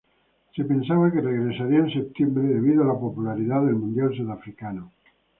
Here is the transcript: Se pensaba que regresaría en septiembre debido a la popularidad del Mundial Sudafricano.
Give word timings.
Se 0.55 0.63
pensaba 0.65 1.11
que 1.11 1.21
regresaría 1.21 1.77
en 1.77 1.91
septiembre 1.93 2.43
debido 2.47 2.81
a 2.81 2.87
la 2.87 2.99
popularidad 2.99 3.63
del 3.67 3.75
Mundial 3.75 4.11
Sudafricano. 4.17 4.91